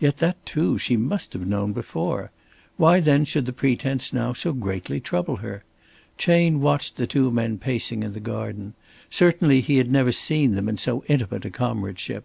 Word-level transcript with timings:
Yet 0.00 0.16
that 0.16 0.44
too 0.44 0.78
she 0.78 0.96
must 0.96 1.32
have 1.32 1.46
known 1.46 1.72
before. 1.72 2.32
Why 2.76 2.98
then 2.98 3.24
should 3.24 3.46
the 3.46 3.52
pretence 3.52 4.12
now 4.12 4.32
so 4.32 4.52
greatly 4.52 4.98
trouble 4.98 5.36
her? 5.36 5.62
Chayne 6.18 6.60
watched 6.60 6.96
the 6.96 7.06
two 7.06 7.30
men 7.30 7.58
pacing 7.58 8.02
in 8.02 8.14
the 8.14 8.18
garden. 8.18 8.74
Certainly 9.10 9.60
he 9.60 9.76
had 9.76 9.92
never 9.92 10.10
seen 10.10 10.56
them 10.56 10.68
in 10.68 10.76
so 10.76 11.04
intimate 11.06 11.44
a 11.44 11.50
comradeship. 11.50 12.24